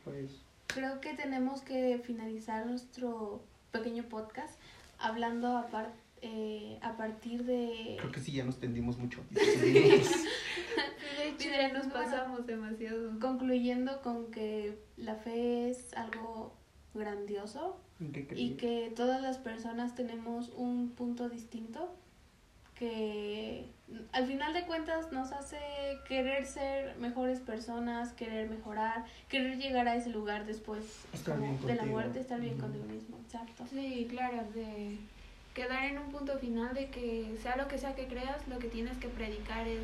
pues... 0.09 0.31
Creo 0.67 0.99
que 0.99 1.13
tenemos 1.13 1.61
que 1.61 1.99
finalizar 2.03 2.65
nuestro 2.65 3.41
pequeño 3.71 4.03
podcast 4.03 4.59
hablando 4.99 5.57
a, 5.57 5.67
eh, 6.21 6.77
a 6.81 6.97
partir 6.97 7.45
de... 7.45 7.95
Creo 7.99 8.11
que 8.11 8.19
sí, 8.19 8.31
ya 8.33 8.43
nos 8.43 8.59
tendimos 8.59 8.97
mucho. 8.97 9.21
de 9.29 9.95
hecho, 11.29 11.49
ya 11.49 11.71
nos 11.73 11.87
pasamos 11.87 12.45
demasiado. 12.45 13.19
Concluyendo 13.19 14.01
con 14.01 14.29
que 14.31 14.77
la 14.97 15.15
fe 15.15 15.69
es 15.69 15.93
algo 15.93 16.53
grandioso 16.93 17.79
y 18.35 18.51
que 18.51 18.91
todas 18.95 19.21
las 19.21 19.37
personas 19.37 19.95
tenemos 19.95 20.49
un 20.55 20.89
punto 20.89 21.29
distinto 21.29 21.95
que 22.77 23.65
al 24.11 24.27
final 24.27 24.53
de 24.53 24.65
cuentas 24.65 25.11
nos 25.11 25.31
hace 25.31 25.57
querer 26.07 26.45
ser 26.45 26.95
mejores 26.97 27.39
personas, 27.39 28.13
querer 28.13 28.49
mejorar, 28.49 29.05
querer 29.29 29.57
llegar 29.57 29.87
a 29.87 29.95
ese 29.95 30.09
lugar 30.09 30.45
después 30.45 30.83
de 31.65 31.75
la 31.75 31.83
muerte, 31.83 32.19
estar 32.19 32.39
bien 32.39 32.57
contigo 32.57 32.85
mismo, 32.85 33.17
exacto. 33.17 33.65
Sí, 33.69 34.07
claro, 34.09 34.43
de 34.53 34.97
quedar 35.53 35.85
en 35.85 35.97
un 35.97 36.11
punto 36.11 36.37
final 36.37 36.73
de 36.75 36.89
que 36.89 37.35
sea 37.41 37.55
lo 37.55 37.67
que 37.67 37.77
sea 37.77 37.95
que 37.95 38.07
creas, 38.07 38.47
lo 38.47 38.59
que 38.59 38.67
tienes 38.67 38.97
que 38.97 39.07
predicar 39.07 39.67
es 39.67 39.83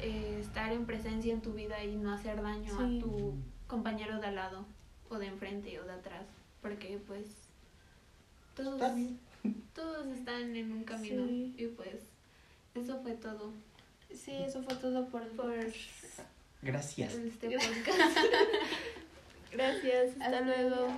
eh, 0.00 0.38
estar 0.40 0.72
en 0.72 0.86
presencia 0.86 1.32
en 1.32 1.40
tu 1.40 1.52
vida 1.52 1.82
y 1.82 1.96
no 1.96 2.12
hacer 2.12 2.42
daño 2.42 2.74
a 2.74 3.00
tu 3.00 3.34
compañero 3.66 4.20
de 4.20 4.26
al 4.28 4.36
lado 4.36 4.64
o 5.08 5.18
de 5.18 5.26
enfrente 5.26 5.80
o 5.80 5.84
de 5.84 5.92
atrás, 5.92 6.26
porque 6.62 7.00
pues 7.06 7.26
todos, 8.54 8.80
todos 9.74 10.06
están 10.08 10.54
en 10.56 10.72
un 10.72 10.84
camino 10.84 11.26
y 11.28 11.66
pues 11.76 11.96
eso 12.74 13.00
fue 13.02 13.12
todo. 13.12 13.52
Sí, 14.12 14.32
eso 14.32 14.62
fue 14.62 14.74
todo 14.76 15.08
por, 15.08 15.26
por 15.30 15.54
Gracias. 16.62 17.14
Este 17.14 17.48
Gracias, 19.52 20.12
hasta 20.20 20.40
luego. 20.40 20.88